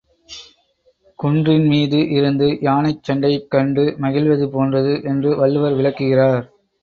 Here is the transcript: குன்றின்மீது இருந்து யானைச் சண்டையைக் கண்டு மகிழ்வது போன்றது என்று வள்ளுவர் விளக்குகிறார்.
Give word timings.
குன்றின்மீது 1.19 1.99
இருந்து 2.11 2.47
யானைச் 2.61 3.03
சண்டையைக் 3.03 3.47
கண்டு 3.49 3.83
மகிழ்வது 3.99 4.47
போன்றது 4.49 4.95
என்று 5.03 5.37
வள்ளுவர் 5.37 5.73
விளக்குகிறார். 5.73 6.43